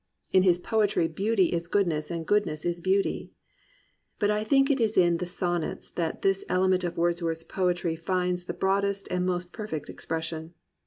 [0.33, 3.33] In his poetry beauty is good ness and goodness is beauty.
[4.17, 8.45] But I think it is in the Sonnets that this element of Wordsworth's poetry finds
[8.45, 10.55] the broadest and most perfect expression.